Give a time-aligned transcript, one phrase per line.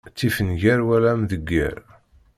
[0.11, 1.75] Ttif nnger wala amdegger.